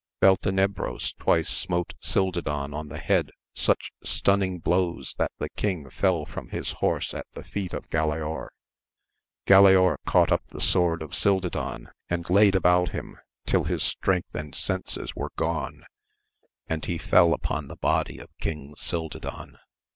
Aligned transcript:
Beltenebros 0.19 1.13
twice 1.19 1.47
smote 1.47 1.93
Cildadan 2.01 2.73
on 2.73 2.87
the 2.87 2.97
head 2.97 3.29
such 3.53 3.91
stunning 4.03 4.57
blows 4.57 5.13
that 5.19 5.31
the 5.37 5.47
king 5.49 5.91
fell 5.91 6.25
from 6.25 6.49
his 6.49 6.71
horse 6.81 7.13
at 7.13 7.27
the 7.35 7.43
feet 7.43 7.71
of 7.71 7.87
Galaor. 7.91 8.47
Galaor 9.45 9.97
caught 10.07 10.31
up 10.31 10.41
the 10.47 10.59
sword 10.59 11.03
of 11.03 11.13
Cilda 11.13 11.51
dan, 11.51 11.91
and 12.09 12.27
laid 12.31 12.55
about 12.55 12.89
him 12.89 13.17
till 13.45 13.65
his 13.65 13.83
strength 13.83 14.33
and! 14.33 14.55
senses 14.55 15.11
56 15.11 15.11
AMADIS 15.11 15.11
OF 15.11 15.15
GAUL 15.15 15.21
were 15.21 15.51
gone, 15.69 15.85
and 16.67 16.85
he 16.85 16.97
fell 16.97 17.31
upon 17.31 17.67
the 17.67 17.75
body 17.75 18.17
of 18.17 18.35
King 18.39 18.73
Cildadan. 18.79 19.59